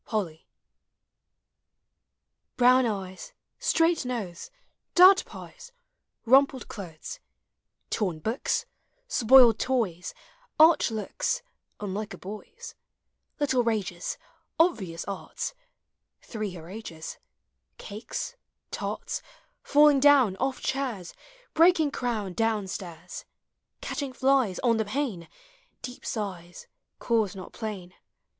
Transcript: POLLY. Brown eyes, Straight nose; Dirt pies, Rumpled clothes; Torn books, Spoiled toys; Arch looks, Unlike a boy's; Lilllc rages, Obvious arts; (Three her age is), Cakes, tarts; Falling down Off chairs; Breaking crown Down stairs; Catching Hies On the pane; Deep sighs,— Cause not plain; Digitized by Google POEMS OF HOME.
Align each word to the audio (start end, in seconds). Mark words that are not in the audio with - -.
POLLY. 0.03 0.47
Brown 2.57 2.87
eyes, 2.87 3.33
Straight 3.59 4.03
nose; 4.03 4.49
Dirt 4.95 5.23
pies, 5.27 5.73
Rumpled 6.25 6.67
clothes; 6.67 7.19
Torn 7.91 8.17
books, 8.17 8.65
Spoiled 9.07 9.59
toys; 9.59 10.15
Arch 10.59 10.89
looks, 10.89 11.43
Unlike 11.79 12.15
a 12.15 12.17
boy's; 12.17 12.73
Lilllc 13.39 13.63
rages, 13.63 14.17
Obvious 14.59 15.05
arts; 15.05 15.53
(Three 16.23 16.53
her 16.55 16.67
age 16.67 16.91
is), 16.91 17.19
Cakes, 17.77 18.35
tarts; 18.71 19.21
Falling 19.61 19.99
down 19.99 20.35
Off 20.37 20.61
chairs; 20.61 21.13
Breaking 21.53 21.91
crown 21.91 22.33
Down 22.33 22.65
stairs; 22.65 23.23
Catching 23.81 24.15
Hies 24.15 24.57
On 24.63 24.77
the 24.77 24.85
pane; 24.85 25.27
Deep 25.83 26.03
sighs,— 26.07 26.65
Cause 26.97 27.35
not 27.35 27.51
plain; 27.51 27.51
Digitized 27.51 27.61
by 27.61 27.69
Google 27.69 27.89
POEMS 27.91 27.93
OF 27.93 27.93
HOME. 27.93 28.01